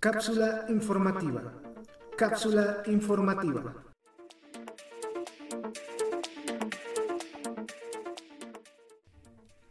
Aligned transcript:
Cápsula 0.00 0.66
informativa. 0.68 1.62
Cápsula 2.16 2.82
informativa. 2.86 3.74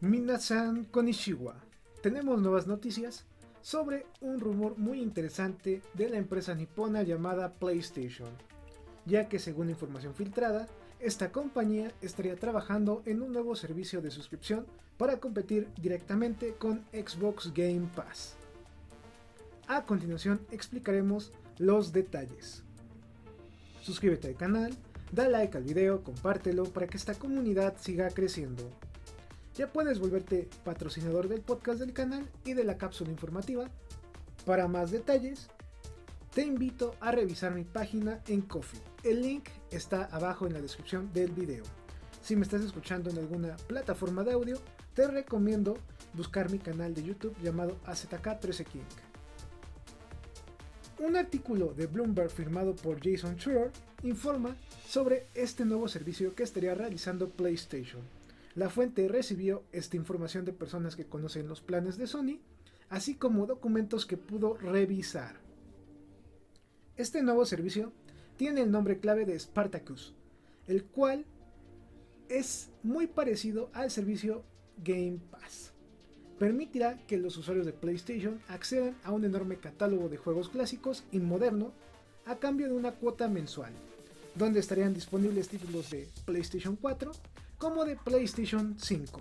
Minasan 0.00 0.84
Konishiwa. 0.86 1.54
Tenemos 2.02 2.40
nuevas 2.42 2.66
noticias 2.66 3.26
sobre 3.62 4.06
un 4.20 4.40
rumor 4.40 4.76
muy 4.76 5.00
interesante 5.00 5.80
de 5.94 6.10
la 6.10 6.18
empresa 6.18 6.54
nipona 6.54 7.02
llamada 7.02 7.52
PlayStation, 7.54 8.28
ya 9.06 9.28
que 9.28 9.38
según 9.38 9.70
información 9.70 10.14
filtrada, 10.14 10.68
esta 11.04 11.30
compañía 11.32 11.92
estaría 12.00 12.34
trabajando 12.34 13.02
en 13.04 13.20
un 13.20 13.30
nuevo 13.30 13.54
servicio 13.56 14.00
de 14.00 14.10
suscripción 14.10 14.64
para 14.96 15.20
competir 15.20 15.68
directamente 15.76 16.54
con 16.54 16.82
Xbox 16.94 17.52
Game 17.52 17.90
Pass. 17.94 18.36
A 19.68 19.84
continuación 19.84 20.40
explicaremos 20.50 21.30
los 21.58 21.92
detalles. 21.92 22.62
Suscríbete 23.82 24.28
al 24.28 24.36
canal, 24.36 24.74
da 25.12 25.28
like 25.28 25.58
al 25.58 25.64
video, 25.64 26.02
compártelo 26.02 26.64
para 26.64 26.86
que 26.86 26.96
esta 26.96 27.14
comunidad 27.14 27.74
siga 27.78 28.08
creciendo. 28.08 28.62
Ya 29.56 29.70
puedes 29.70 29.98
volverte 29.98 30.48
patrocinador 30.64 31.28
del 31.28 31.42
podcast 31.42 31.80
del 31.80 31.92
canal 31.92 32.26
y 32.46 32.54
de 32.54 32.64
la 32.64 32.78
cápsula 32.78 33.10
informativa. 33.10 33.68
Para 34.46 34.68
más 34.68 34.90
detalles, 34.90 35.48
te 36.34 36.42
invito 36.42 36.94
a 37.00 37.12
revisar 37.12 37.54
mi 37.54 37.64
página 37.64 38.22
en 38.26 38.40
Coffee. 38.40 38.80
El 39.02 39.20
link 39.20 39.50
está 39.76 40.04
abajo 40.06 40.46
en 40.46 40.54
la 40.54 40.60
descripción 40.60 41.12
del 41.12 41.32
video. 41.32 41.64
Si 42.22 42.36
me 42.36 42.42
estás 42.42 42.62
escuchando 42.62 43.10
en 43.10 43.18
alguna 43.18 43.56
plataforma 43.66 44.24
de 44.24 44.32
audio, 44.32 44.58
te 44.94 45.06
recomiendo 45.06 45.76
buscar 46.14 46.50
mi 46.50 46.58
canal 46.58 46.94
de 46.94 47.02
YouTube 47.02 47.36
llamado 47.42 47.76
AZK13 47.84 48.64
King. 48.64 48.80
Un 51.00 51.16
artículo 51.16 51.74
de 51.74 51.86
Bloomberg 51.86 52.30
firmado 52.30 52.74
por 52.76 52.98
Jason 53.02 53.36
Schreier 53.36 53.70
informa 54.04 54.56
sobre 54.86 55.26
este 55.34 55.64
nuevo 55.64 55.88
servicio 55.88 56.34
que 56.34 56.44
estaría 56.44 56.74
realizando 56.74 57.28
PlayStation. 57.28 58.02
La 58.54 58.70
fuente 58.70 59.08
recibió 59.08 59.64
esta 59.72 59.96
información 59.96 60.44
de 60.44 60.52
personas 60.52 60.94
que 60.94 61.06
conocen 61.06 61.48
los 61.48 61.60
planes 61.60 61.98
de 61.98 62.06
Sony, 62.06 62.38
así 62.88 63.16
como 63.16 63.46
documentos 63.46 64.06
que 64.06 64.16
pudo 64.16 64.54
revisar. 64.54 65.40
Este 66.96 67.22
nuevo 67.22 67.44
servicio 67.44 67.92
tiene 68.36 68.62
el 68.62 68.70
nombre 68.70 68.98
clave 68.98 69.24
de 69.24 69.38
Spartacus, 69.38 70.14
el 70.66 70.84
cual 70.84 71.24
es 72.28 72.70
muy 72.82 73.06
parecido 73.06 73.70
al 73.72 73.90
servicio 73.90 74.42
Game 74.82 75.18
Pass. 75.30 75.72
Permitirá 76.38 76.98
que 77.06 77.16
los 77.16 77.36
usuarios 77.36 77.64
de 77.64 77.72
PlayStation 77.72 78.40
accedan 78.48 78.96
a 79.04 79.12
un 79.12 79.24
enorme 79.24 79.56
catálogo 79.56 80.08
de 80.08 80.16
juegos 80.16 80.48
clásicos 80.48 81.04
y 81.12 81.20
moderno 81.20 81.72
a 82.26 82.36
cambio 82.36 82.66
de 82.66 82.74
una 82.74 82.92
cuota 82.92 83.28
mensual, 83.28 83.72
donde 84.34 84.60
estarían 84.60 84.94
disponibles 84.94 85.48
títulos 85.48 85.90
de 85.90 86.08
PlayStation 86.24 86.76
4 86.76 87.12
como 87.58 87.84
de 87.84 87.96
PlayStation 87.96 88.74
5. 88.78 89.20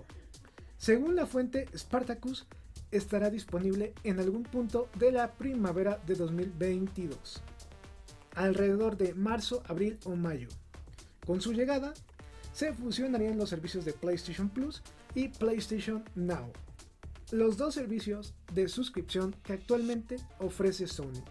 Según 0.78 1.16
la 1.16 1.28
fuente, 1.28 1.67
Spartacus 1.78 2.47
estará 2.89 3.30
disponible 3.30 3.94
en 4.03 4.19
algún 4.19 4.44
punto 4.44 4.89
de 4.97 5.11
la 5.11 5.34
primavera 5.34 6.02
de 6.06 6.16
2022 6.16 7.44
alrededor 8.36 8.98
de 8.98 9.14
marzo, 9.14 9.64
abril 9.67 10.00
o 10.06 10.16
mayo. 10.16 10.50
Con 11.26 11.42
su 11.42 11.53
llegada, 11.53 11.94
se 12.53 12.73
fusionarían 12.73 13.38
los 13.38 13.50
servicios 13.50 13.86
de 13.86 13.94
PlayStation 13.94 14.50
Plus 14.50 14.81
y 15.16 15.30
PlayStation 15.30 16.03
Now, 16.16 16.52
los 17.31 17.58
dos 17.58 17.73
servicios 17.73 18.34
de 18.53 18.67
suscripción 18.67 19.36
que 19.44 19.53
actualmente 19.53 20.17
ofrece 20.40 20.88
Sony. 20.88 21.23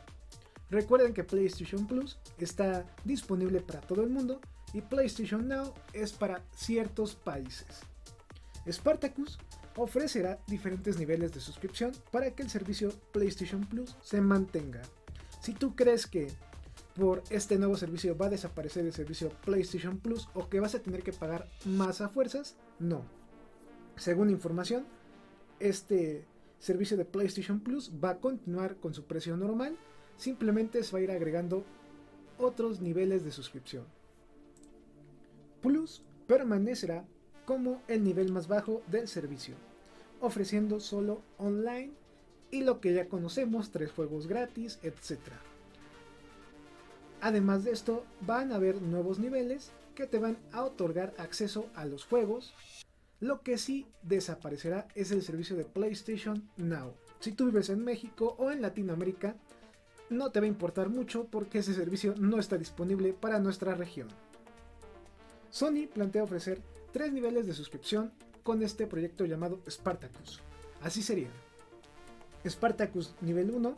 Recuerden 0.71 1.13
que 1.13 1.23
PlayStation 1.23 1.87
Plus 1.87 2.19
está 2.39 2.85
disponible 3.05 3.61
para 3.61 3.81
todo 3.81 4.03
el 4.03 4.11
mundo 4.11 4.41
y 4.73 4.81
PlayStation 4.81 5.47
Now 5.47 5.75
es 5.93 6.13
para 6.13 6.43
ciertos 6.57 7.15
países. 7.15 7.81
Spartacus 8.71 9.39
ofrecerá 9.77 10.39
diferentes 10.47 10.99
niveles 10.99 11.33
de 11.33 11.41
suscripción 11.41 11.93
para 12.11 12.31
que 12.31 12.43
el 12.43 12.51
servicio 12.51 12.91
PlayStation 13.13 13.67
Plus 13.67 13.97
se 14.03 14.21
mantenga. 14.21 14.83
Si 15.41 15.53
tú 15.53 15.75
crees 15.75 16.07
que 16.07 16.33
por 16.95 17.23
este 17.31 17.59
nuevo 17.59 17.77
servicio 17.77 18.17
va 18.17 18.27
a 18.27 18.31
desaparecer 18.31 18.85
el 18.85 18.93
servicio 18.93 19.31
PlayStation 19.45 19.99
Plus 19.99 20.29
o 20.35 20.49
que 20.49 20.61
vas 20.61 20.75
a 20.75 20.81
tener 20.81 21.03
que 21.03 21.13
pagar 21.13 21.49
más 21.65 22.01
a 22.01 22.09
fuerzas, 22.09 22.57
no. 22.79 23.03
Según 23.97 24.31
información, 24.31 24.85
este 25.61 26.27
servicio 26.59 26.97
de 26.97 27.05
PlayStation 27.05 27.61
Plus 27.61 27.93
va 28.03 28.11
a 28.11 28.19
continuar 28.19 28.77
con 28.77 28.95
su 28.95 29.05
precio 29.05 29.37
normal, 29.37 29.77
simplemente 30.17 30.83
se 30.83 30.93
va 30.93 30.99
a 30.99 31.03
ir 31.03 31.11
agregando 31.11 31.65
otros 32.39 32.81
niveles 32.81 33.25
de 33.25 33.33
suscripción. 33.33 33.85
Plus 35.61 36.03
permanecerá 36.27 37.05
como 37.47 37.83
el 37.89 38.05
nivel 38.05 38.33
más 38.33 38.49
bajo 38.49 38.83
del 38.89 39.09
servicio, 39.09 39.55
ofreciendo 40.21 40.81
solo 40.81 41.23
online 41.39 41.93
y 42.51 42.63
lo 42.63 42.81
que 42.81 42.93
ya 42.93 43.09
conocemos, 43.09 43.71
tres 43.71 43.91
juegos 43.93 44.27
gratis, 44.27 44.79
etc. 44.83 45.19
Además 47.23 47.63
de 47.63 47.71
esto, 47.71 48.05
van 48.23 48.51
a 48.51 48.57
haber 48.57 48.83
nuevos 48.83 49.21
niveles 49.21 49.71
que 49.95 50.09
te 50.09 50.19
van 50.19 50.37
a 50.51 50.65
otorgar 50.65 51.15
acceso 51.19 51.71
a 51.77 51.85
los 51.85 52.05
juegos. 52.05 52.53
Lo 53.21 53.43
que 53.43 53.59
sí 53.59 53.87
desaparecerá 54.03 54.89
es 54.97 55.13
el 55.13 55.23
servicio 55.23 55.55
de 55.55 55.65
PlayStation 55.65 56.51
Now. 56.57 56.95
Si 57.21 57.31
tú 57.31 57.47
vives 57.47 57.71
en 57.71 57.85
México 57.85 58.35
o 58.39 58.51
en 58.51 58.61
Latinoamérica, 58.61 59.37
no 60.11 60.33
te 60.33 60.41
va 60.41 60.47
a 60.47 60.49
importar 60.49 60.89
mucho 60.89 61.27
porque 61.27 61.61
ese 61.61 61.75
servicio 61.75 62.17
no 62.19 62.41
está 62.41 62.59
disponible 62.59 63.13
para 63.13 63.39
nuestra 63.39 63.77
región. 63.77 64.09
Sony 65.49 65.87
plantea 65.95 66.25
ofrecer 66.25 66.61
tres 66.93 67.13
niveles 67.13 67.47
de 67.47 67.55
suscripción 67.55 68.13
con 68.43 68.65
este 68.65 68.89
proyecto 68.89 69.27
llamado 69.27 69.61
Spartacus. 69.71 70.41
Así 70.81 71.03
serían. 71.03 71.31
Spartacus 72.45 73.15
nivel 73.21 73.53
1 73.53 73.77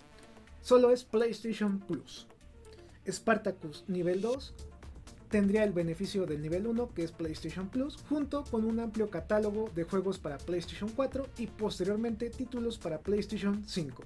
solo 0.62 0.91
es 0.93 1.05
PlayStation 1.05 1.78
Plus. 1.81 2.26
Spartacus 3.10 3.84
nivel 3.88 4.20
2 4.20 4.54
tendría 5.28 5.65
el 5.65 5.72
beneficio 5.72 6.26
del 6.26 6.41
nivel 6.41 6.66
1 6.66 6.94
que 6.94 7.03
es 7.03 7.12
PlayStation 7.12 7.69
Plus 7.69 7.98
junto 8.09 8.44
con 8.44 8.65
un 8.65 8.81
amplio 8.81 9.10
catálogo 9.10 9.70
de 9.75 9.84
juegos 9.84 10.19
para 10.19 10.38
PlayStation 10.38 10.91
4 10.94 11.26
y 11.38 11.48
posteriormente 11.48 12.31
títulos 12.31 12.78
para 12.78 13.00
PlayStation 13.00 13.64
5. 13.66 14.04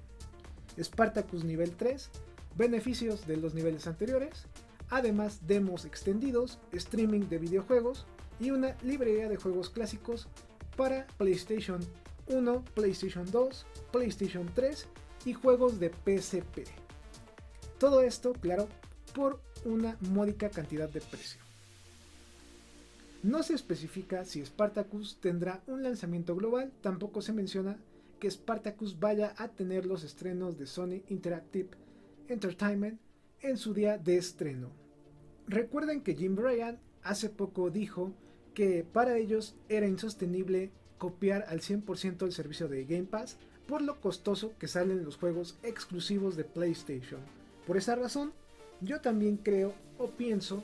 Spartacus 0.83 1.45
nivel 1.45 1.77
3, 1.77 2.11
beneficios 2.57 3.27
de 3.27 3.37
los 3.37 3.55
niveles 3.55 3.87
anteriores, 3.87 4.47
además 4.91 5.41
demos 5.47 5.85
extendidos, 5.85 6.59
streaming 6.73 7.29
de 7.29 7.39
videojuegos 7.39 8.07
y 8.41 8.51
una 8.51 8.77
librería 8.83 9.29
de 9.29 9.37
juegos 9.37 9.71
clásicos 9.71 10.29
para 10.77 11.07
PlayStation 11.19 11.81
1, 12.29 12.65
PlayStation 12.75 13.31
2, 13.31 13.67
PlayStation 13.93 14.51
3 14.55 14.87
y 15.25 15.33
juegos 15.33 15.79
de 15.81 15.91
PSP. 15.91 16.65
Todo 17.79 18.03
esto, 18.03 18.33
claro, 18.33 18.69
por 19.19 19.41
una 19.65 19.97
módica 20.01 20.49
cantidad 20.49 20.89
de 20.89 21.01
precio. 21.01 21.41
No 23.25 23.43
se 23.43 23.55
especifica 23.55 24.25
si 24.25 24.47
Spartacus 24.47 25.19
tendrá 25.21 25.61
un 25.67 25.83
lanzamiento 25.83 26.37
global, 26.37 26.71
tampoco 26.83 27.21
se 27.21 27.33
menciona 27.33 27.79
que 28.21 28.31
Spartacus 28.31 29.01
vaya 29.01 29.35
a 29.37 29.49
tener 29.49 29.87
los 29.87 30.05
estrenos 30.05 30.57
de 30.57 30.69
Sony 30.69 31.03
Interactive 31.09 31.71
Entertainment 32.29 33.01
en 33.41 33.57
su 33.57 33.75
día 33.75 33.99
de 33.99 34.19
estreno. 34.19 34.71
Recuerden 35.49 36.01
que 36.03 36.15
Jim 36.15 36.37
Bryan 36.37 36.79
hace 37.03 37.29
poco 37.29 37.71
dijo 37.71 38.13
que 38.55 38.85
para 38.85 39.17
ellos 39.17 39.57
era 39.69 39.89
insostenible 39.89 40.71
copiar 40.97 41.45
al 41.49 41.59
100% 41.59 42.23
el 42.23 42.33
servicio 42.33 42.69
de 42.69 42.85
Game 42.85 43.07
Pass 43.07 43.37
por 43.67 43.83
lo 43.83 44.01
costoso 44.01 44.53
que 44.61 44.69
salen 44.69 45.05
los 45.05 45.17
juegos 45.17 45.59
exclusivos 45.65 46.37
de 46.37 46.45
PlayStation. 46.45 47.21
Por 47.67 47.77
esa 47.77 47.97
razón, 47.97 48.33
yo 48.81 49.01
también 49.01 49.37
creo 49.37 49.75
o 49.99 50.09
pienso 50.09 50.63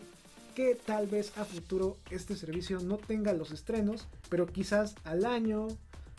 que 0.54 0.76
tal 0.76 1.06
vez 1.06 1.36
a 1.36 1.44
futuro 1.44 1.96
este 2.10 2.36
servicio 2.36 2.80
no 2.80 2.96
tenga 2.96 3.32
los 3.32 3.50
estrenos, 3.50 4.06
pero 4.28 4.46
quizás 4.46 4.94
al 5.04 5.24
año, 5.24 5.68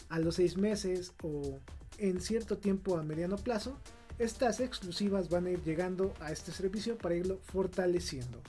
a 0.10 0.20
los 0.20 0.36
seis 0.36 0.58
meses 0.58 1.14
o 1.24 1.60
en 1.98 2.20
cierto 2.20 2.58
tiempo 2.58 2.98
a 2.98 3.04
mediano 3.04 3.38
plazo, 3.38 3.78
estas 4.20 4.60
exclusivas 4.60 5.30
van 5.30 5.46
a 5.46 5.52
ir 5.52 5.64
llegando 5.64 6.14
a 6.20 6.32
este 6.32 6.52
servicio 6.52 6.98
para 6.98 7.16
irlo 7.16 7.40
fortaleciendo. 7.44 8.42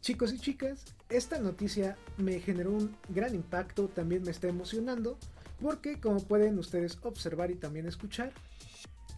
Chicos 0.00 0.32
y 0.32 0.38
chicas, 0.38 0.84
esta 1.08 1.38
noticia 1.38 1.96
me 2.16 2.40
generó 2.40 2.72
un 2.72 2.96
gran 3.08 3.34
impacto, 3.34 3.88
también 3.88 4.22
me 4.22 4.30
está 4.30 4.48
emocionando, 4.48 5.18
porque 5.60 6.00
como 6.00 6.22
pueden 6.22 6.58
ustedes 6.58 6.98
observar 7.02 7.50
y 7.50 7.56
también 7.56 7.86
escuchar, 7.86 8.32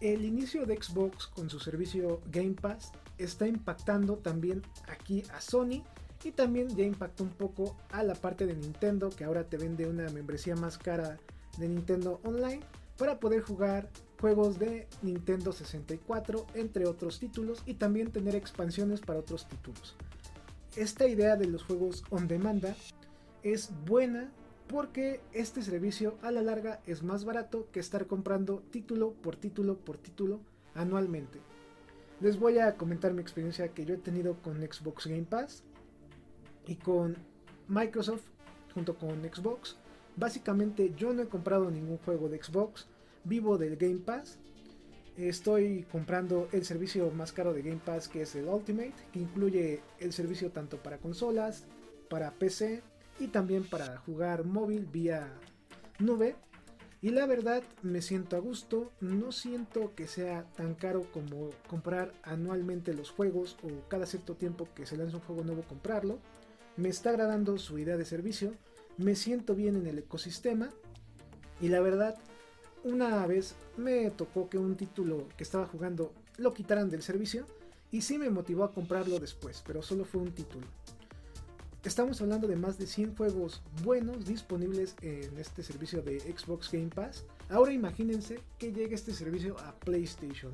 el 0.01 0.25
inicio 0.25 0.65
de 0.65 0.81
Xbox 0.81 1.27
con 1.27 1.49
su 1.49 1.59
servicio 1.59 2.21
Game 2.31 2.55
Pass 2.59 2.91
está 3.17 3.47
impactando 3.47 4.17
también 4.17 4.63
aquí 4.87 5.23
a 5.31 5.39
Sony 5.39 5.83
y 6.23 6.31
también 6.31 6.75
ya 6.75 6.83
impactó 6.83 7.23
un 7.23 7.29
poco 7.29 7.77
a 7.91 8.03
la 8.03 8.15
parte 8.15 8.45
de 8.45 8.55
Nintendo 8.55 9.09
que 9.09 9.23
ahora 9.23 9.43
te 9.43 9.57
vende 9.57 9.87
una 9.87 10.09
membresía 10.09 10.55
más 10.55 10.77
cara 10.77 11.17
de 11.57 11.67
Nintendo 11.67 12.19
Online 12.23 12.61
para 12.97 13.19
poder 13.19 13.41
jugar 13.41 13.89
juegos 14.19 14.59
de 14.59 14.87
Nintendo 15.01 15.51
64, 15.51 16.45
entre 16.53 16.85
otros 16.85 17.19
títulos, 17.19 17.63
y 17.65 17.73
también 17.73 18.11
tener 18.11 18.35
expansiones 18.35 19.01
para 19.01 19.19
otros 19.19 19.47
títulos. 19.47 19.95
Esta 20.75 21.07
idea 21.07 21.35
de 21.35 21.47
los 21.47 21.63
juegos 21.63 22.03
on 22.11 22.27
demanda 22.27 22.75
es 23.41 23.71
buena 23.85 24.31
porque 24.71 25.19
este 25.33 25.61
servicio 25.61 26.17
a 26.21 26.31
la 26.31 26.41
larga 26.41 26.79
es 26.87 27.03
más 27.03 27.25
barato 27.25 27.67
que 27.73 27.81
estar 27.81 28.07
comprando 28.07 28.63
título 28.71 29.11
por 29.11 29.35
título 29.35 29.77
por 29.77 29.97
título 29.97 30.39
anualmente. 30.73 31.39
Les 32.21 32.39
voy 32.39 32.59
a 32.59 32.77
comentar 32.77 33.11
mi 33.13 33.21
experiencia 33.21 33.67
que 33.73 33.85
yo 33.85 33.95
he 33.95 33.97
tenido 33.97 34.35
con 34.41 34.61
Xbox 34.61 35.07
Game 35.07 35.23
Pass 35.23 35.63
y 36.65 36.75
con 36.75 37.17
Microsoft 37.67 38.23
junto 38.73 38.95
con 38.95 39.21
Xbox. 39.23 39.75
Básicamente 40.15 40.93
yo 40.95 41.13
no 41.13 41.23
he 41.23 41.27
comprado 41.27 41.69
ningún 41.69 41.97
juego 41.97 42.29
de 42.29 42.41
Xbox, 42.41 42.87
vivo 43.25 43.57
del 43.57 43.75
Game 43.75 43.99
Pass. 43.99 44.39
Estoy 45.17 45.85
comprando 45.91 46.47
el 46.53 46.63
servicio 46.63 47.11
más 47.11 47.33
caro 47.33 47.53
de 47.53 47.61
Game 47.61 47.81
Pass 47.83 48.07
que 48.07 48.21
es 48.21 48.35
el 48.35 48.47
Ultimate, 48.47 48.93
que 49.11 49.19
incluye 49.19 49.81
el 49.99 50.13
servicio 50.13 50.51
tanto 50.51 50.77
para 50.77 50.97
consolas, 50.97 51.65
para 52.09 52.31
PC 52.31 52.83
y 53.21 53.27
también 53.27 53.63
para 53.63 53.97
jugar 53.97 54.45
móvil 54.45 54.85
vía 54.85 55.31
nube. 55.99 56.35
Y 57.01 57.09
la 57.09 57.25
verdad 57.25 57.63
me 57.81 58.01
siento 58.01 58.35
a 58.35 58.39
gusto, 58.39 58.91
no 58.99 59.31
siento 59.31 59.93
que 59.95 60.07
sea 60.07 60.45
tan 60.55 60.75
caro 60.75 61.03
como 61.11 61.49
comprar 61.67 62.13
anualmente 62.21 62.93
los 62.93 63.09
juegos 63.09 63.57
o 63.63 63.87
cada 63.87 64.05
cierto 64.05 64.35
tiempo 64.35 64.67
que 64.75 64.85
se 64.85 64.97
lanza 64.97 65.17
un 65.17 65.23
juego 65.23 65.43
nuevo 65.43 65.63
comprarlo. 65.63 66.19
Me 66.77 66.89
está 66.89 67.09
agradando 67.09 67.57
su 67.57 67.79
idea 67.79 67.97
de 67.97 68.05
servicio, 68.05 68.53
me 68.97 69.15
siento 69.15 69.55
bien 69.55 69.75
en 69.75 69.87
el 69.87 69.99
ecosistema 69.99 70.69
y 71.59 71.69
la 71.69 71.81
verdad 71.81 72.17
una 72.83 73.25
vez 73.25 73.55
me 73.77 74.09
tocó 74.11 74.49
que 74.49 74.57
un 74.57 74.75
título 74.75 75.27
que 75.37 75.43
estaba 75.43 75.65
jugando 75.65 76.13
lo 76.37 76.53
quitaran 76.53 76.89
del 76.89 77.01
servicio 77.01 77.45
y 77.91 78.01
sí 78.01 78.17
me 78.19 78.29
motivó 78.29 78.63
a 78.63 78.73
comprarlo 78.73 79.19
después, 79.19 79.63
pero 79.65 79.81
solo 79.81 80.05
fue 80.05 80.21
un 80.21 80.31
título. 80.31 80.67
Estamos 81.83 82.21
hablando 82.21 82.47
de 82.47 82.55
más 82.55 82.77
de 82.77 82.85
100 82.85 83.15
juegos 83.15 83.63
buenos 83.83 84.27
disponibles 84.27 84.95
en 85.01 85.35
este 85.39 85.63
servicio 85.63 86.03
de 86.03 86.19
Xbox 86.19 86.71
Game 86.71 86.89
Pass. 86.89 87.25
Ahora 87.49 87.73
imagínense 87.73 88.39
que 88.59 88.71
llegue 88.71 88.93
este 88.93 89.13
servicio 89.13 89.57
a 89.57 89.73
PlayStation. 89.79 90.51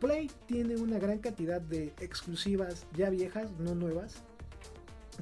Play 0.00 0.28
tiene 0.46 0.74
una 0.74 0.98
gran 0.98 1.18
cantidad 1.18 1.60
de 1.60 1.94
exclusivas 2.00 2.86
ya 2.96 3.08
viejas, 3.08 3.52
no 3.60 3.76
nuevas, 3.76 4.16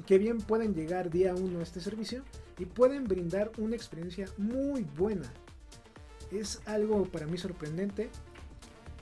que 0.07 0.17
bien 0.17 0.39
pueden 0.39 0.73
llegar 0.73 1.11
día 1.11 1.35
1 1.35 1.59
a 1.59 1.63
este 1.63 1.81
servicio 1.81 2.23
y 2.57 2.65
pueden 2.65 3.03
brindar 3.03 3.51
una 3.59 3.75
experiencia 3.75 4.25
muy 4.37 4.87
buena. 4.97 5.31
Es 6.31 6.61
algo 6.65 7.05
para 7.05 7.27
mí 7.27 7.37
sorprendente. 7.37 8.09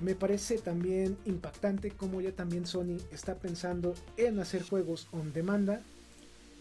Me 0.01 0.15
parece 0.15 0.57
también 0.57 1.17
impactante 1.23 1.91
como 1.91 2.19
ya 2.19 2.33
también 2.33 2.65
Sony 2.65 2.97
está 3.13 3.35
pensando 3.35 3.93
en 4.17 4.37
hacer 4.41 4.63
juegos 4.63 5.07
on 5.13 5.31
demanda 5.31 5.81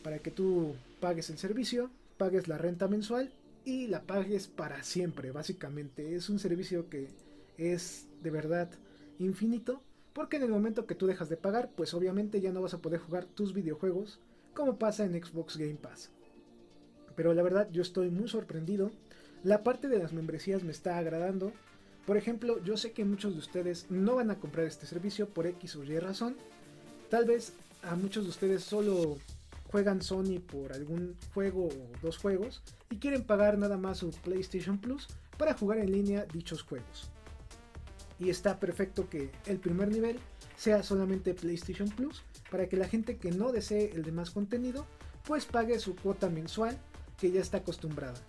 para 0.04 0.18
que 0.18 0.30
tú 0.30 0.74
pagues 1.00 1.30
el 1.30 1.38
servicio, 1.38 1.90
pagues 2.18 2.46
la 2.46 2.58
renta 2.58 2.86
mensual 2.88 3.32
y 3.64 3.86
la 3.86 4.02
pagues 4.02 4.46
para 4.46 4.82
siempre, 4.82 5.32
básicamente. 5.32 6.14
Es 6.14 6.28
un 6.28 6.38
servicio 6.38 6.90
que 6.90 7.08
es 7.56 8.06
de 8.22 8.30
verdad 8.30 8.70
infinito, 9.18 9.82
porque 10.12 10.36
en 10.36 10.42
el 10.42 10.50
momento 10.50 10.86
que 10.86 10.94
tú 10.94 11.06
dejas 11.06 11.30
de 11.30 11.38
pagar, 11.38 11.70
pues 11.74 11.94
obviamente 11.94 12.42
ya 12.42 12.52
no 12.52 12.60
vas 12.60 12.74
a 12.74 12.82
poder 12.82 13.00
jugar 13.00 13.24
tus 13.24 13.54
videojuegos 13.54 14.20
como 14.52 14.78
pasa 14.78 15.06
en 15.06 15.24
Xbox 15.24 15.56
Game 15.56 15.76
Pass. 15.76 16.10
Pero 17.16 17.32
la 17.32 17.42
verdad 17.42 17.68
yo 17.72 17.80
estoy 17.80 18.10
muy 18.10 18.28
sorprendido. 18.28 18.90
La 19.42 19.62
parte 19.62 19.88
de 19.88 19.98
las 19.98 20.12
membresías 20.12 20.64
me 20.64 20.72
está 20.72 20.98
agradando. 20.98 21.52
Por 22.06 22.18
ejemplo, 22.18 22.62
yo 22.62 22.76
sé 22.76 22.92
que 22.92 23.06
muchos 23.06 23.32
de 23.32 23.38
ustedes 23.38 23.86
no 23.88 24.16
van 24.16 24.30
a 24.30 24.38
comprar 24.38 24.66
este 24.66 24.84
servicio 24.84 25.30
por 25.30 25.46
X 25.46 25.76
o 25.76 25.84
Y 25.84 25.98
razón. 25.98 26.36
Tal 27.08 27.24
vez 27.24 27.54
a 27.82 27.96
muchos 27.96 28.24
de 28.24 28.30
ustedes 28.30 28.62
solo 28.62 29.16
juegan 29.74 30.02
Sony 30.02 30.38
por 30.38 30.72
algún 30.72 31.16
juego 31.34 31.66
o 31.66 31.90
dos 32.00 32.16
juegos 32.16 32.62
y 32.90 32.98
quieren 32.98 33.24
pagar 33.24 33.58
nada 33.58 33.76
más 33.76 33.98
su 33.98 34.12
PlayStation 34.12 34.78
Plus 34.78 35.08
para 35.36 35.54
jugar 35.54 35.78
en 35.78 35.90
línea 35.90 36.26
dichos 36.32 36.62
juegos. 36.62 37.10
Y 38.20 38.30
está 38.30 38.60
perfecto 38.60 39.10
que 39.10 39.32
el 39.46 39.58
primer 39.58 39.88
nivel 39.88 40.20
sea 40.56 40.84
solamente 40.84 41.34
PlayStation 41.34 41.88
Plus 41.88 42.22
para 42.52 42.68
que 42.68 42.76
la 42.76 42.86
gente 42.86 43.16
que 43.16 43.32
no 43.32 43.50
desee 43.50 43.90
el 43.92 44.04
demás 44.04 44.30
contenido 44.30 44.86
pues 45.26 45.44
pague 45.44 45.80
su 45.80 45.96
cuota 45.96 46.30
mensual 46.30 46.78
que 47.18 47.32
ya 47.32 47.40
está 47.40 47.56
acostumbrada. 47.56 48.20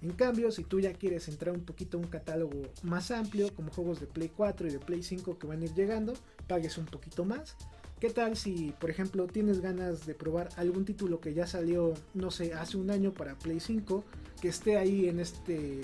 En 0.00 0.12
cambio, 0.12 0.50
si 0.50 0.64
tú 0.64 0.80
ya 0.80 0.94
quieres 0.94 1.28
entrar 1.28 1.54
un 1.54 1.66
poquito 1.66 1.98
a 1.98 2.00
un 2.00 2.06
catálogo 2.06 2.62
más 2.82 3.10
amplio, 3.10 3.54
como 3.54 3.70
juegos 3.70 4.00
de 4.00 4.06
Play 4.06 4.30
4 4.34 4.68
y 4.68 4.70
de 4.70 4.78
Play 4.78 5.02
5 5.02 5.38
que 5.38 5.46
van 5.46 5.60
a 5.60 5.64
ir 5.66 5.74
llegando, 5.74 6.14
pagues 6.48 6.78
un 6.78 6.86
poquito 6.86 7.26
más 7.26 7.54
¿Qué 7.98 8.10
tal 8.10 8.36
si, 8.36 8.74
por 8.78 8.90
ejemplo, 8.90 9.26
tienes 9.26 9.62
ganas 9.62 10.04
de 10.04 10.14
probar 10.14 10.50
algún 10.56 10.84
título 10.84 11.18
que 11.18 11.32
ya 11.32 11.46
salió, 11.46 11.94
no 12.12 12.30
sé, 12.30 12.52
hace 12.52 12.76
un 12.76 12.90
año 12.90 13.14
para 13.14 13.38
Play 13.38 13.58
5, 13.58 14.04
que 14.42 14.48
esté 14.48 14.76
ahí 14.76 15.08
en 15.08 15.18
este 15.18 15.80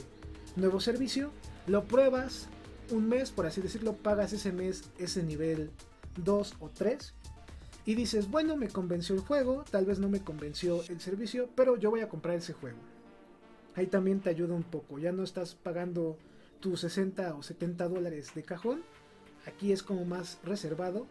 nuevo 0.56 0.78
servicio? 0.78 1.30
Lo 1.66 1.84
pruebas 1.84 2.48
un 2.90 3.08
mes, 3.08 3.30
por 3.30 3.46
así 3.46 3.62
decirlo, 3.62 3.96
pagas 3.96 4.34
ese 4.34 4.52
mes 4.52 4.90
ese 4.98 5.22
nivel 5.22 5.70
2 6.22 6.56
o 6.60 6.68
3 6.68 7.14
y 7.86 7.94
dices, 7.94 8.30
bueno, 8.30 8.58
me 8.58 8.68
convenció 8.68 9.14
el 9.14 9.22
juego, 9.22 9.64
tal 9.70 9.86
vez 9.86 9.98
no 9.98 10.10
me 10.10 10.22
convenció 10.22 10.82
el 10.90 11.00
servicio, 11.00 11.48
pero 11.54 11.78
yo 11.78 11.88
voy 11.88 12.00
a 12.00 12.10
comprar 12.10 12.36
ese 12.36 12.52
juego. 12.52 12.76
Ahí 13.74 13.86
también 13.86 14.20
te 14.20 14.28
ayuda 14.28 14.54
un 14.54 14.64
poco, 14.64 14.98
ya 14.98 15.12
no 15.12 15.22
estás 15.22 15.54
pagando 15.54 16.18
tus 16.60 16.80
60 16.80 17.36
o 17.36 17.42
70 17.42 17.88
dólares 17.88 18.34
de 18.34 18.42
cajón, 18.42 18.82
aquí 19.46 19.72
es 19.72 19.82
como 19.82 20.04
más 20.04 20.38
reservado 20.44 21.06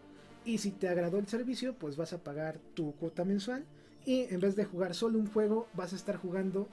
y 0.45 0.57
si 0.57 0.71
te 0.71 0.87
agradó 0.87 1.19
el 1.19 1.27
servicio, 1.27 1.73
pues 1.73 1.97
vas 1.97 2.13
a 2.13 2.23
pagar 2.23 2.59
tu 2.73 2.93
cuota 2.95 3.25
mensual. 3.25 3.65
Y 4.05 4.21
en 4.33 4.39
vez 4.39 4.55
de 4.55 4.65
jugar 4.65 4.95
solo 4.95 5.19
un 5.19 5.27
juego, 5.27 5.67
vas 5.73 5.93
a 5.93 5.95
estar 5.95 6.17
jugando 6.17 6.67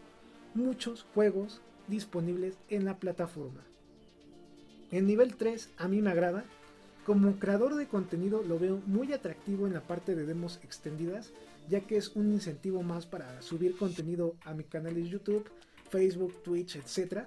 muchos 0.55 1.07
juegos 1.15 1.61
disponibles 1.87 2.57
en 2.69 2.85
la 2.85 2.99
plataforma. 2.99 3.63
En 4.91 5.07
nivel 5.07 5.37
3 5.37 5.71
a 5.77 5.89
mí 5.89 6.01
me 6.01 6.11
agrada. 6.11 6.45
Como 7.05 7.39
creador 7.39 7.75
de 7.75 7.89
contenido 7.89 8.43
lo 8.43 8.59
veo 8.59 8.83
muy 8.87 9.13
atractivo 9.13 9.67
en 9.67 9.75
la 9.75 9.81
parte 9.81 10.15
de 10.15 10.27
demos 10.27 10.61
extendidas, 10.63 11.33
ya 11.69 11.81
que 11.81 11.97
es 11.97 12.15
un 12.17 12.33
incentivo 12.33 12.83
más 12.83 13.07
para 13.07 13.41
subir 13.43 13.77
contenido 13.77 14.35
a 14.45 14.55
mi 14.55 14.65
canal 14.65 14.95
de 14.95 15.09
YouTube, 15.09 15.49
Facebook, 15.91 16.43
Twitch, 16.43 16.77
etc. 16.77 17.27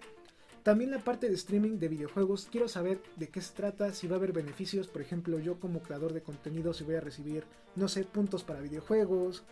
También 0.63 0.91
la 0.91 0.99
parte 0.99 1.27
de 1.27 1.33
streaming 1.33 1.79
de 1.79 1.87
videojuegos, 1.87 2.47
quiero 2.51 2.67
saber 2.67 3.01
de 3.15 3.29
qué 3.29 3.41
se 3.41 3.53
trata, 3.53 3.93
si 3.93 4.07
va 4.07 4.15
a 4.15 4.19
haber 4.19 4.31
beneficios, 4.31 4.87
por 4.87 5.01
ejemplo, 5.01 5.39
yo 5.39 5.59
como 5.59 5.81
creador 5.81 6.13
de 6.13 6.21
contenido, 6.21 6.73
si 6.73 6.83
voy 6.83 6.95
a 6.95 7.01
recibir, 7.01 7.45
no 7.75 7.87
sé, 7.87 8.03
puntos 8.03 8.43
para 8.43 8.61
videojuegos, 8.61 9.43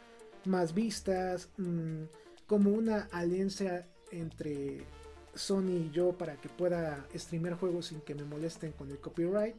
más 0.45 0.75
vistas, 0.75 1.49
mm, 1.57 2.03
como 2.45 2.71
una 2.71 3.07
alianza 3.11 3.87
entre 4.11 4.85
Sony 5.33 5.87
y 5.87 5.91
yo 5.91 6.13
para 6.13 6.35
que 6.35 6.49
pueda 6.49 7.07
streamear 7.15 7.55
juegos 7.55 7.87
sin 7.87 8.01
que 8.01 8.15
me 8.15 8.23
molesten 8.23 8.71
con 8.71 8.91
el 8.91 8.99
copyright. 8.99 9.55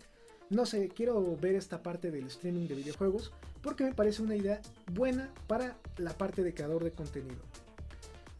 No 0.50 0.66
sé, 0.66 0.88
quiero 0.88 1.36
ver 1.36 1.54
esta 1.54 1.82
parte 1.82 2.10
del 2.10 2.26
streaming 2.26 2.66
de 2.66 2.74
videojuegos 2.74 3.32
porque 3.62 3.84
me 3.84 3.94
parece 3.94 4.22
una 4.22 4.36
idea 4.36 4.60
buena 4.92 5.32
para 5.46 5.76
la 5.96 6.12
parte 6.12 6.42
de 6.42 6.54
creador 6.54 6.82
de 6.82 6.92
contenido. 6.92 7.40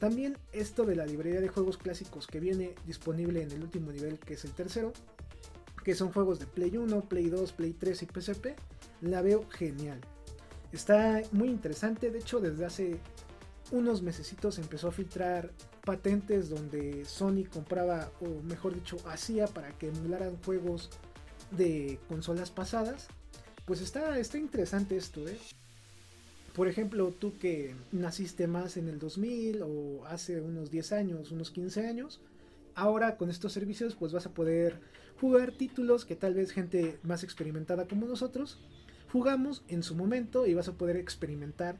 También 0.00 0.38
esto 0.52 0.86
de 0.86 0.96
la 0.96 1.04
librería 1.04 1.42
de 1.42 1.48
juegos 1.48 1.76
clásicos 1.76 2.26
que 2.26 2.40
viene 2.40 2.74
disponible 2.86 3.42
en 3.42 3.50
el 3.52 3.62
último 3.62 3.92
nivel, 3.92 4.18
que 4.18 4.34
es 4.34 4.44
el 4.46 4.52
tercero, 4.52 4.94
que 5.84 5.94
son 5.94 6.10
juegos 6.10 6.38
de 6.38 6.46
Play 6.46 6.78
1, 6.78 7.02
Play 7.02 7.28
2, 7.28 7.52
Play 7.52 7.74
3 7.74 8.02
y 8.02 8.06
PSP, 8.06 8.46
la 9.02 9.20
veo 9.20 9.46
genial. 9.50 10.00
Está 10.72 11.20
muy 11.32 11.48
interesante, 11.48 12.10
de 12.10 12.18
hecho 12.18 12.40
desde 12.40 12.64
hace 12.64 13.00
unos 13.72 14.00
mesecitos 14.00 14.58
empezó 14.58 14.88
a 14.88 14.92
filtrar 14.92 15.52
patentes 15.84 16.48
donde 16.48 17.04
Sony 17.04 17.44
compraba, 17.52 18.10
o 18.20 18.42
mejor 18.42 18.74
dicho, 18.74 18.96
hacía 19.06 19.46
para 19.48 19.76
que 19.76 19.88
emularan 19.88 20.42
juegos 20.44 20.88
de 21.50 21.98
consolas 22.08 22.50
pasadas. 22.50 23.08
Pues 23.66 23.82
está, 23.82 24.18
está 24.18 24.38
interesante 24.38 24.96
esto, 24.96 25.28
¿eh? 25.28 25.38
Por 26.54 26.66
ejemplo, 26.66 27.12
tú 27.12 27.38
que 27.38 27.74
naciste 27.92 28.46
más 28.46 28.76
en 28.76 28.88
el 28.88 28.98
2000 28.98 29.62
o 29.62 30.04
hace 30.06 30.40
unos 30.40 30.70
10 30.70 30.92
años, 30.92 31.30
unos 31.30 31.50
15 31.50 31.86
años, 31.86 32.20
ahora 32.74 33.16
con 33.16 33.30
estos 33.30 33.52
servicios 33.52 33.94
pues 33.94 34.12
vas 34.12 34.26
a 34.26 34.34
poder 34.34 34.80
jugar 35.20 35.52
títulos 35.52 36.04
que 36.04 36.16
tal 36.16 36.34
vez 36.34 36.52
gente 36.52 36.98
más 37.02 37.22
experimentada 37.22 37.86
como 37.86 38.06
nosotros 38.06 38.58
jugamos 39.12 39.62
en 39.68 39.82
su 39.82 39.94
momento 39.94 40.46
y 40.46 40.54
vas 40.54 40.68
a 40.68 40.72
poder 40.72 40.96
experimentar 40.96 41.76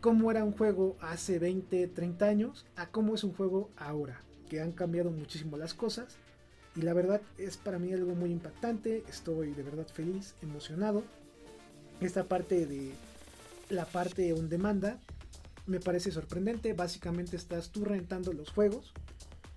cómo 0.00 0.30
era 0.30 0.44
un 0.44 0.52
juego 0.52 0.96
hace 1.00 1.38
20, 1.38 1.88
30 1.88 2.26
años 2.26 2.66
a 2.76 2.88
cómo 2.90 3.14
es 3.14 3.24
un 3.24 3.32
juego 3.32 3.70
ahora, 3.76 4.20
que 4.48 4.60
han 4.60 4.72
cambiado 4.72 5.10
muchísimo 5.10 5.56
las 5.56 5.72
cosas 5.72 6.16
y 6.76 6.82
la 6.82 6.92
verdad 6.92 7.20
es 7.38 7.56
para 7.56 7.78
mí 7.78 7.92
algo 7.92 8.14
muy 8.14 8.30
impactante, 8.30 9.04
estoy 9.08 9.52
de 9.54 9.62
verdad 9.62 9.86
feliz, 9.86 10.34
emocionado. 10.42 11.04
Esta 12.00 12.24
parte 12.24 12.66
de 12.66 12.92
la 13.70 13.86
parte 13.86 14.32
un 14.32 14.48
demanda 14.48 15.00
me 15.66 15.80
parece 15.80 16.10
sorprendente. 16.10 16.72
Básicamente 16.72 17.36
estás 17.36 17.70
tú 17.70 17.84
rentando 17.84 18.32
los 18.32 18.50
juegos. 18.50 18.92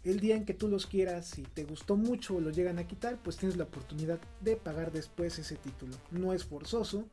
el 0.04 0.20
día 0.22 0.36
en 0.36 0.46
que 0.46 0.54
tú 0.54 0.70
los 0.70 0.86
quieras, 0.86 1.26
si 1.28 1.44
te 1.44 1.66
gustó 1.66 1.98
mucho 1.98 2.36
o 2.36 2.40
lo 2.40 2.50
llegan 2.50 2.80
a 2.80 2.88
quitar, 2.88 3.22
pues 3.22 3.36
tienes 3.36 3.58
la 3.58 3.66
oportunidad 3.66 4.20
de 4.40 4.56
pagar 4.56 4.92
después 4.94 5.38
ese 5.38 5.58
título. 5.58 5.98
No 6.12 6.32
es 6.32 6.46
forzoso, 6.46 7.06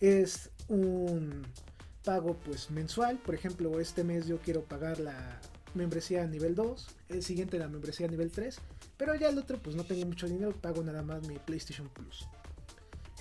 es 0.00 0.50
un 0.68 1.42
pago 2.04 2.38
pues 2.38 2.70
mensual. 2.70 3.18
Por 3.18 3.34
ejemplo, 3.34 3.78
este 3.80 4.02
mes 4.02 4.26
yo 4.26 4.38
quiero 4.38 4.64
pagar 4.64 4.98
la 4.98 5.40
membresía 5.74 6.22
a 6.22 6.26
nivel 6.26 6.54
2, 6.54 6.86
el 7.10 7.22
siguiente 7.22 7.58
la 7.58 7.68
membresía 7.68 8.06
a 8.06 8.10
nivel 8.10 8.30
3, 8.30 8.58
pero 8.96 9.14
ya 9.14 9.28
el 9.28 9.38
otro 9.38 9.58
pues 9.58 9.76
no 9.76 9.84
tengo 9.84 10.06
mucho 10.06 10.26
dinero, 10.26 10.52
pago 10.52 10.82
nada 10.82 11.02
más 11.02 11.26
mi 11.26 11.38
PlayStation 11.38 11.88
Plus. 11.88 12.26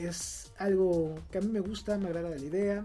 Es 0.08 0.52
algo 0.58 1.16
que 1.32 1.38
a 1.38 1.42
mí 1.42 1.48
me 1.48 1.60
gusta, 1.60 1.98
me 1.98 2.08
agrada 2.08 2.30
la 2.30 2.38
idea, 2.38 2.84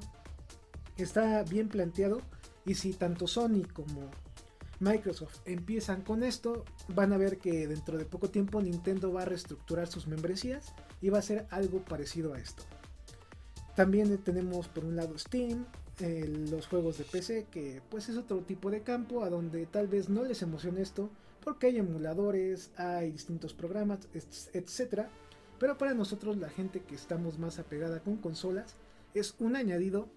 está 0.96 1.42
bien 1.44 1.68
planteado 1.68 2.20
y 2.64 2.74
si 2.74 2.92
tanto 2.92 3.26
Sony 3.26 3.62
como 3.72 4.10
Microsoft 4.80 5.38
empiezan 5.46 6.02
con 6.02 6.22
esto, 6.22 6.64
van 6.88 7.12
a 7.12 7.16
ver 7.16 7.38
que 7.38 7.66
dentro 7.66 7.96
de 7.96 8.04
poco 8.04 8.28
tiempo 8.28 8.60
Nintendo 8.60 9.12
va 9.12 9.22
a 9.22 9.24
reestructurar 9.24 9.86
sus 9.86 10.06
membresías 10.06 10.74
y 11.00 11.08
va 11.08 11.18
a 11.18 11.22
ser 11.22 11.46
algo 11.50 11.82
parecido 11.82 12.34
a 12.34 12.38
esto. 12.38 12.64
También 13.74 14.16
tenemos 14.18 14.68
por 14.68 14.84
un 14.84 14.96
lado 14.96 15.16
Steam, 15.18 15.64
los 16.50 16.66
juegos 16.66 16.98
de 16.98 17.04
PC, 17.04 17.46
que 17.50 17.80
pues 17.88 18.10
es 18.10 18.16
otro 18.18 18.40
tipo 18.40 18.70
de 18.70 18.82
campo 18.82 19.22
a 19.22 19.30
donde 19.30 19.64
tal 19.66 19.86
vez 19.86 20.10
no 20.10 20.22
les 20.24 20.42
emocione 20.42 20.82
esto, 20.82 21.10
porque 21.42 21.68
hay 21.68 21.78
emuladores, 21.78 22.70
hay 22.76 23.10
distintos 23.12 23.54
programas, 23.54 24.00
etc. 24.12 25.06
Pero 25.58 25.78
para 25.78 25.94
nosotros, 25.94 26.36
la 26.36 26.50
gente 26.50 26.80
que 26.80 26.94
estamos 26.94 27.38
más 27.38 27.58
apegada 27.58 28.00
con 28.00 28.16
consolas, 28.16 28.76
es 29.14 29.34
un 29.38 29.56
añadido 29.56 30.08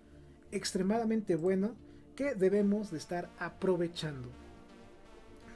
extremadamente 0.51 1.35
bueno 1.35 1.75
que 2.15 2.35
debemos 2.35 2.91
de 2.91 2.97
estar 2.97 3.29
aprovechando. 3.39 4.29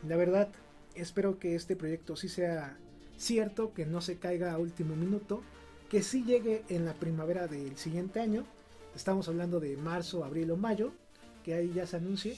La 0.07 0.15
verdad, 0.15 0.49
espero 0.95 1.39
que 1.39 1.55
este 1.55 1.75
proyecto 1.75 2.15
sí 2.15 2.29
sea 2.29 2.77
cierto, 3.17 3.73
que 3.73 3.85
no 3.85 4.01
se 4.01 4.17
caiga 4.17 4.53
a 4.53 4.57
último 4.57 4.95
minuto, 4.95 5.41
que 5.89 6.03
sí 6.03 6.23
llegue 6.23 6.63
en 6.69 6.85
la 6.85 6.93
primavera 6.93 7.47
del 7.47 7.77
siguiente 7.77 8.19
año 8.19 8.45
Estamos 8.95 9.27
hablando 9.27 9.59
de 9.59 9.75
marzo, 9.75 10.23
abril 10.23 10.51
o 10.51 10.57
mayo, 10.57 10.93
que 11.43 11.55
ahí 11.55 11.73
ya 11.73 11.87
se 11.87 11.97
anuncie. 11.97 12.37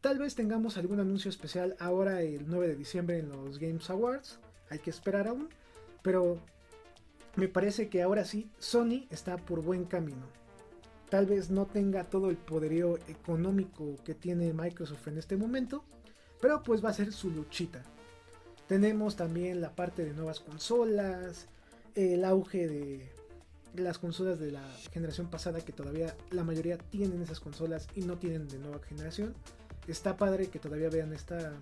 Tal 0.00 0.18
vez 0.18 0.36
tengamos 0.36 0.76
algún 0.76 1.00
anuncio 1.00 1.28
especial 1.28 1.74
ahora 1.80 2.22
el 2.22 2.48
9 2.48 2.68
de 2.68 2.76
diciembre 2.76 3.18
en 3.18 3.28
los 3.28 3.58
Games 3.58 3.90
Awards. 3.90 4.38
Hay 4.70 4.78
que 4.78 4.90
esperar 4.90 5.26
aún. 5.26 5.48
Pero 6.02 6.38
me 7.36 7.48
parece 7.48 7.88
que 7.88 8.02
ahora 8.02 8.24
sí 8.24 8.50
Sony 8.58 9.06
está 9.10 9.36
por 9.36 9.62
buen 9.62 9.84
camino. 9.84 10.26
Tal 11.10 11.26
vez 11.26 11.50
no 11.50 11.66
tenga 11.66 12.04
todo 12.04 12.30
el 12.30 12.36
poderío 12.36 12.96
económico 13.08 13.96
que 14.04 14.14
tiene 14.14 14.52
Microsoft 14.52 15.06
en 15.08 15.18
este 15.18 15.36
momento. 15.36 15.84
Pero 16.40 16.62
pues 16.62 16.84
va 16.84 16.90
a 16.90 16.94
ser 16.94 17.12
su 17.12 17.30
luchita. 17.30 17.82
Tenemos 18.66 19.16
también 19.16 19.60
la 19.60 19.74
parte 19.74 20.04
de 20.04 20.14
nuevas 20.14 20.40
consolas. 20.40 21.46
El 21.94 22.24
auge 22.24 22.66
de 22.66 23.12
las 23.74 23.98
consolas 23.98 24.38
de 24.40 24.52
la 24.52 24.66
generación 24.92 25.28
pasada 25.28 25.60
que 25.60 25.72
todavía 25.72 26.16
la 26.30 26.44
mayoría 26.44 26.78
tienen 26.78 27.22
esas 27.22 27.40
consolas 27.40 27.88
y 27.94 28.00
no 28.00 28.16
tienen 28.16 28.48
de 28.48 28.58
nueva 28.58 28.80
generación. 28.80 29.34
Está 29.86 30.16
padre 30.16 30.48
que 30.48 30.58
todavía 30.58 30.88
vean 30.88 31.12
esta 31.12 31.52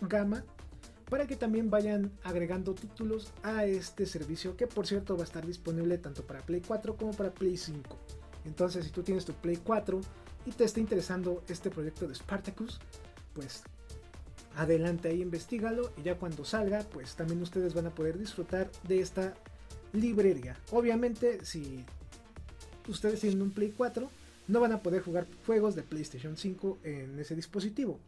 gama 0.00 0.44
para 1.08 1.26
que 1.26 1.36
también 1.36 1.70
vayan 1.70 2.10
agregando 2.24 2.74
títulos 2.74 3.32
a 3.42 3.64
este 3.64 4.06
servicio 4.06 4.56
que 4.56 4.66
por 4.66 4.86
cierto 4.86 5.16
va 5.16 5.22
a 5.22 5.24
estar 5.24 5.46
disponible 5.46 5.98
tanto 5.98 6.26
para 6.26 6.40
Play 6.40 6.62
4 6.66 6.96
como 6.96 7.12
para 7.12 7.32
Play 7.32 7.56
5. 7.56 7.96
Entonces 8.44 8.84
si 8.84 8.90
tú 8.90 9.02
tienes 9.02 9.24
tu 9.24 9.32
Play 9.34 9.56
4 9.56 10.00
y 10.46 10.52
te 10.52 10.64
está 10.64 10.80
interesando 10.80 11.42
este 11.48 11.70
proyecto 11.70 12.08
de 12.08 12.14
Spartacus, 12.14 12.80
pues 13.34 13.62
adelante 14.56 15.08
ahí 15.08 15.22
investigalo 15.22 15.92
y 15.96 16.02
ya 16.02 16.16
cuando 16.16 16.44
salga 16.44 16.80
pues 16.92 17.14
también 17.14 17.42
ustedes 17.42 17.74
van 17.74 17.86
a 17.86 17.94
poder 17.94 18.18
disfrutar 18.18 18.70
de 18.88 19.00
esta 19.00 19.34
librería. 19.92 20.56
Obviamente, 20.72 21.44
si 21.44 21.84
ustedes 22.88 23.20
tienen 23.20 23.42
un 23.42 23.50
Play 23.50 23.72
4, 23.76 24.10
no 24.48 24.60
van 24.60 24.72
a 24.72 24.82
poder 24.82 25.02
jugar 25.02 25.26
juegos 25.44 25.74
de 25.74 25.82
PlayStation 25.82 26.36
5 26.36 26.78
en 26.84 27.18
ese 27.18 27.34
dispositivo. 27.34 27.98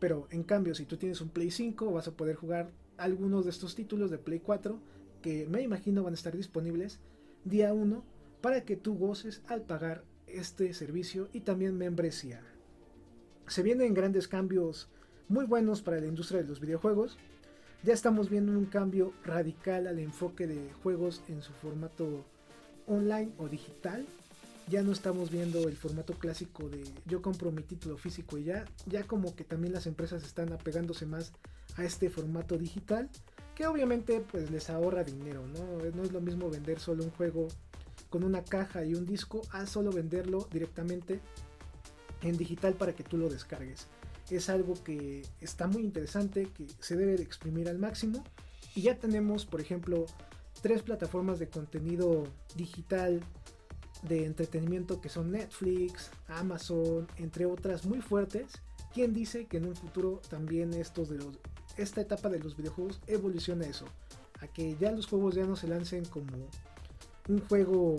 Pero 0.00 0.26
en 0.30 0.42
cambio, 0.42 0.74
si 0.74 0.84
tú 0.84 0.96
tienes 0.96 1.20
un 1.20 1.28
Play 1.28 1.50
5, 1.50 1.92
vas 1.92 2.08
a 2.08 2.12
poder 2.12 2.34
jugar 2.34 2.70
algunos 2.96 3.44
de 3.44 3.50
estos 3.50 3.74
títulos 3.74 4.10
de 4.10 4.18
Play 4.18 4.40
4 4.40 4.80
que 5.22 5.46
me 5.46 5.62
imagino 5.62 6.02
van 6.02 6.14
a 6.14 6.16
estar 6.16 6.36
disponibles 6.36 6.98
día 7.44 7.72
1 7.72 8.02
para 8.40 8.64
que 8.64 8.76
tú 8.76 8.96
goces 8.96 9.42
al 9.46 9.62
pagar 9.62 10.02
este 10.26 10.72
servicio 10.74 11.28
y 11.32 11.40
también 11.40 11.76
membresía. 11.76 12.42
Se 13.46 13.62
vienen 13.62 13.94
grandes 13.94 14.26
cambios 14.26 14.88
muy 15.28 15.44
buenos 15.44 15.82
para 15.82 16.00
la 16.00 16.06
industria 16.06 16.42
de 16.42 16.48
los 16.48 16.60
videojuegos 16.60 17.18
ya 17.82 17.94
estamos 17.94 18.28
viendo 18.28 18.52
un 18.52 18.66
cambio 18.66 19.14
radical 19.24 19.86
al 19.86 19.98
enfoque 20.00 20.46
de 20.46 20.70
juegos 20.82 21.22
en 21.28 21.40
su 21.40 21.50
formato 21.54 22.26
online 22.86 23.32
o 23.38 23.48
digital. 23.48 24.04
Ya 24.70 24.82
no 24.82 24.92
estamos 24.92 25.30
viendo 25.30 25.68
el 25.68 25.76
formato 25.76 26.14
clásico 26.14 26.68
de 26.68 26.84
yo 27.04 27.20
compro 27.20 27.50
mi 27.50 27.62
título 27.62 27.98
físico 27.98 28.38
y 28.38 28.44
ya, 28.44 28.64
ya 28.86 29.02
como 29.02 29.34
que 29.34 29.44
también 29.44 29.74
las 29.74 29.86
empresas 29.86 30.22
están 30.22 30.52
apegándose 30.52 31.06
más 31.06 31.32
a 31.76 31.84
este 31.84 32.08
formato 32.08 32.56
digital, 32.56 33.10
que 33.54 33.66
obviamente 33.66 34.24
pues 34.30 34.50
les 34.50 34.70
ahorra 34.70 35.02
dinero, 35.02 35.44
¿no? 35.46 35.90
No 35.92 36.02
es 36.04 36.12
lo 36.12 36.20
mismo 36.20 36.48
vender 36.48 36.78
solo 36.78 37.02
un 37.04 37.10
juego 37.10 37.48
con 38.10 38.22
una 38.22 38.44
caja 38.44 38.84
y 38.84 38.94
un 38.94 39.06
disco 39.06 39.42
a 39.50 39.66
solo 39.66 39.90
venderlo 39.90 40.48
directamente 40.52 41.20
en 42.22 42.36
digital 42.36 42.74
para 42.74 42.94
que 42.94 43.02
tú 43.02 43.18
lo 43.18 43.28
descargues 43.28 43.88
es 44.36 44.48
algo 44.48 44.74
que 44.84 45.22
está 45.40 45.66
muy 45.66 45.82
interesante, 45.82 46.48
que 46.56 46.66
se 46.78 46.96
debe 46.96 47.16
de 47.16 47.22
exprimir 47.22 47.68
al 47.68 47.78
máximo. 47.78 48.24
Y 48.74 48.82
ya 48.82 48.98
tenemos, 48.98 49.46
por 49.46 49.60
ejemplo, 49.60 50.06
tres 50.62 50.82
plataformas 50.82 51.38
de 51.38 51.48
contenido 51.48 52.24
digital 52.56 53.20
de 54.02 54.24
entretenimiento 54.24 55.00
que 55.00 55.08
son 55.08 55.30
Netflix, 55.32 56.10
Amazon, 56.28 57.06
entre 57.16 57.46
otras 57.46 57.84
muy 57.84 58.00
fuertes. 58.00 58.52
¿Quién 58.92 59.12
dice 59.12 59.46
que 59.46 59.58
en 59.58 59.66
un 59.66 59.76
futuro 59.76 60.20
también 60.28 60.72
estos 60.74 61.08
de 61.08 61.18
los, 61.18 61.38
esta 61.76 62.00
etapa 62.00 62.28
de 62.28 62.40
los 62.40 62.56
videojuegos 62.56 63.00
evoluciona 63.06 63.66
eso? 63.66 63.86
A 64.40 64.48
que 64.48 64.76
ya 64.76 64.90
los 64.90 65.06
juegos 65.06 65.34
ya 65.34 65.44
no 65.44 65.54
se 65.54 65.68
lancen 65.68 66.04
como 66.06 66.48
un 67.28 67.40
juego 67.46 67.96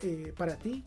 eh, 0.00 0.34
para 0.36 0.56
ti, 0.56 0.84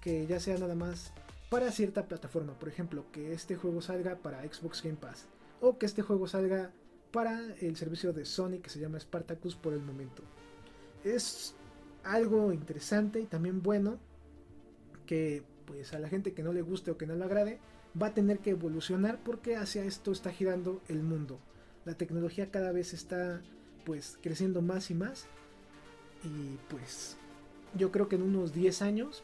que 0.00 0.26
ya 0.26 0.40
sea 0.40 0.58
nada 0.58 0.74
más 0.74 1.12
para 1.50 1.70
cierta 1.70 2.06
plataforma. 2.06 2.58
Por 2.58 2.68
ejemplo, 2.68 3.04
que 3.12 3.32
este 3.32 3.56
juego 3.56 3.80
salga 3.82 4.16
para 4.16 4.42
Xbox 4.42 4.82
Game 4.82 4.96
Pass. 4.96 5.26
O 5.60 5.78
que 5.78 5.86
este 5.86 6.02
juego 6.02 6.26
salga 6.26 6.72
para 7.12 7.54
el 7.60 7.76
servicio 7.76 8.12
de 8.12 8.24
Sony 8.24 8.58
que 8.62 8.70
se 8.70 8.80
llama 8.80 9.00
Spartacus 9.00 9.56
por 9.56 9.72
el 9.72 9.80
momento. 9.80 10.22
Es 11.04 11.54
algo 12.08 12.52
interesante 12.52 13.20
y 13.20 13.26
también 13.26 13.62
bueno 13.62 13.98
que 15.06 15.42
pues 15.66 15.92
a 15.92 15.98
la 15.98 16.08
gente 16.08 16.32
que 16.32 16.42
no 16.42 16.52
le 16.52 16.62
guste 16.62 16.90
o 16.90 16.98
que 16.98 17.06
no 17.06 17.14
le 17.14 17.24
agrade 17.24 17.58
va 18.00 18.08
a 18.08 18.14
tener 18.14 18.38
que 18.38 18.50
evolucionar 18.50 19.18
porque 19.22 19.56
hacia 19.56 19.84
esto 19.84 20.12
está 20.12 20.30
girando 20.30 20.80
el 20.88 21.02
mundo. 21.02 21.38
La 21.84 21.94
tecnología 21.94 22.50
cada 22.50 22.72
vez 22.72 22.94
está 22.94 23.42
pues 23.84 24.18
creciendo 24.22 24.62
más 24.62 24.90
y 24.90 24.94
más 24.94 25.26
y 26.24 26.58
pues 26.68 27.16
yo 27.74 27.90
creo 27.92 28.08
que 28.08 28.16
en 28.16 28.22
unos 28.22 28.52
10 28.52 28.82
años 28.82 29.22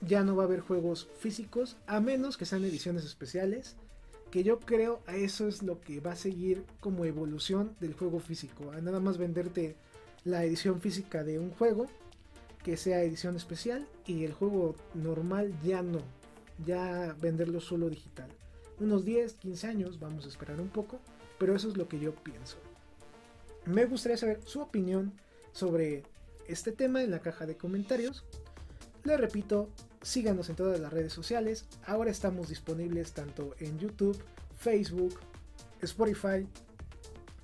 ya 0.00 0.24
no 0.24 0.36
va 0.36 0.44
a 0.44 0.46
haber 0.46 0.60
juegos 0.60 1.08
físicos, 1.18 1.76
a 1.86 2.00
menos 2.00 2.36
que 2.36 2.44
sean 2.44 2.64
ediciones 2.64 3.04
especiales, 3.04 3.76
que 4.30 4.42
yo 4.42 4.58
creo 4.58 5.00
a 5.06 5.16
eso 5.16 5.46
es 5.46 5.62
lo 5.62 5.80
que 5.80 6.00
va 6.00 6.12
a 6.12 6.16
seguir 6.16 6.64
como 6.80 7.04
evolución 7.04 7.76
del 7.80 7.94
juego 7.94 8.18
físico, 8.18 8.72
a 8.72 8.80
nada 8.80 8.98
más 8.98 9.18
venderte 9.18 9.76
la 10.24 10.44
edición 10.44 10.80
física 10.80 11.22
de 11.24 11.38
un 11.38 11.50
juego 11.50 11.86
que 12.62 12.76
sea 12.76 13.02
edición 13.02 13.36
especial 13.36 13.86
y 14.06 14.24
el 14.24 14.32
juego 14.32 14.76
normal 14.94 15.52
ya 15.64 15.82
no, 15.82 16.00
ya 16.64 17.16
venderlo 17.20 17.60
solo 17.60 17.88
digital. 17.90 18.30
Unos 18.80 19.04
10, 19.04 19.34
15 19.34 19.66
años, 19.66 20.00
vamos 20.00 20.24
a 20.24 20.28
esperar 20.28 20.60
un 20.60 20.68
poco, 20.68 20.98
pero 21.38 21.54
eso 21.54 21.68
es 21.68 21.76
lo 21.76 21.88
que 21.88 21.98
yo 21.98 22.14
pienso. 22.14 22.56
Me 23.64 23.84
gustaría 23.84 24.16
saber 24.16 24.40
su 24.44 24.60
opinión 24.60 25.12
sobre 25.52 26.02
este 26.48 26.72
tema 26.72 27.02
en 27.02 27.10
la 27.10 27.20
caja 27.20 27.46
de 27.46 27.56
comentarios. 27.56 28.24
Le 29.04 29.16
repito, 29.16 29.68
síganos 30.02 30.48
en 30.48 30.56
todas 30.56 30.80
las 30.80 30.92
redes 30.92 31.12
sociales. 31.12 31.66
Ahora 31.86 32.10
estamos 32.10 32.48
disponibles 32.48 33.12
tanto 33.12 33.54
en 33.58 33.78
YouTube, 33.78 34.20
Facebook, 34.56 35.18
Spotify, 35.80 36.46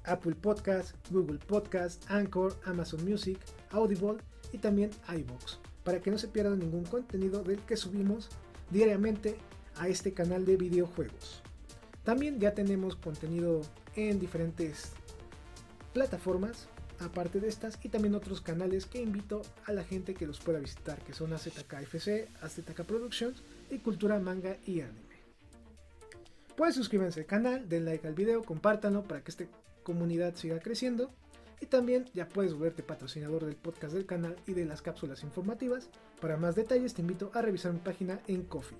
Apple 0.04 0.34
Podcast, 0.34 0.94
Google 1.10 1.38
Podcast, 1.38 2.08
Anchor, 2.10 2.58
Amazon 2.64 3.04
Music, 3.04 3.38
Audible 3.70 4.18
y 4.52 4.58
también 4.58 4.90
iBox, 5.08 5.58
para 5.84 6.00
que 6.00 6.10
no 6.10 6.18
se 6.18 6.28
pierdan 6.28 6.58
ningún 6.58 6.84
contenido 6.84 7.42
del 7.42 7.60
que 7.60 7.76
subimos 7.76 8.28
diariamente 8.70 9.36
a 9.76 9.88
este 9.88 10.12
canal 10.12 10.44
de 10.44 10.56
videojuegos. 10.56 11.42
También 12.04 12.40
ya 12.40 12.54
tenemos 12.54 12.96
contenido 12.96 13.62
en 13.94 14.18
diferentes 14.18 14.92
plataformas 15.92 16.68
aparte 17.00 17.40
de 17.40 17.48
estas 17.48 17.78
y 17.82 17.88
también 17.88 18.14
otros 18.14 18.40
canales 18.40 18.86
que 18.86 19.00
invito 19.00 19.42
a 19.66 19.72
la 19.72 19.84
gente 19.84 20.14
que 20.14 20.26
los 20.26 20.40
pueda 20.40 20.58
visitar, 20.58 20.98
que 21.04 21.12
son 21.12 21.32
AZKFC, 21.32 22.28
AZK 22.42 22.82
Productions 22.84 23.42
y 23.70 23.78
Cultura 23.78 24.18
Manga 24.18 24.56
y 24.66 24.80
Anime. 24.80 25.18
Puedes 26.56 26.74
suscribirse 26.74 27.20
al 27.20 27.26
canal, 27.26 27.68
den 27.68 27.84
like 27.84 28.06
al 28.06 28.14
video, 28.14 28.42
compártanlo 28.42 29.04
para 29.04 29.22
que 29.22 29.30
esta 29.30 29.44
comunidad 29.84 30.34
siga 30.34 30.58
creciendo. 30.58 31.10
Y 31.60 31.66
también 31.66 32.06
ya 32.14 32.28
puedes 32.28 32.54
volverte 32.54 32.82
patrocinador 32.82 33.44
del 33.44 33.56
podcast 33.56 33.94
del 33.94 34.06
canal 34.06 34.36
y 34.46 34.52
de 34.52 34.64
las 34.64 34.82
cápsulas 34.82 35.22
informativas. 35.22 35.88
Para 36.20 36.36
más 36.36 36.54
detalles 36.54 36.94
te 36.94 37.02
invito 37.02 37.30
a 37.34 37.42
revisar 37.42 37.72
mi 37.72 37.80
página 37.80 38.20
en 38.26 38.44
Coffee. 38.44 38.78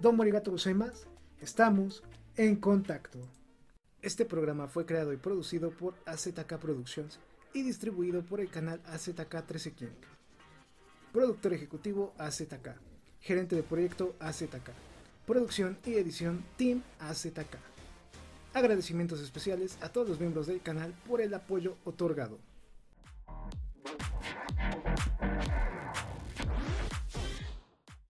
Don 0.00 0.16
Morigato 0.16 0.54
más, 0.74 1.06
estamos 1.40 2.02
en 2.36 2.56
contacto. 2.56 3.18
Este 4.00 4.24
programa 4.24 4.68
fue 4.68 4.86
creado 4.86 5.12
y 5.12 5.16
producido 5.16 5.70
por 5.70 5.94
AZK 6.06 6.56
Productions 6.58 7.18
y 7.52 7.62
distribuido 7.62 8.22
por 8.22 8.40
el 8.40 8.48
canal 8.48 8.80
AZK 8.86 9.44
13 9.44 9.72
King. 9.72 9.86
Productor 11.12 11.54
ejecutivo 11.54 12.14
AZK. 12.18 12.76
Gerente 13.20 13.56
de 13.56 13.64
proyecto 13.64 14.14
AZK. 14.20 14.70
Producción 15.26 15.76
y 15.84 15.94
edición 15.94 16.44
Team 16.56 16.82
AZK. 17.00 17.56
Agradecimientos 18.54 19.20
especiales 19.20 19.78
a 19.82 19.90
todos 19.90 20.08
los 20.08 20.20
miembros 20.20 20.46
del 20.46 20.62
canal 20.62 20.94
por 21.06 21.20
el 21.20 21.34
apoyo 21.34 21.76
otorgado. 21.84 22.38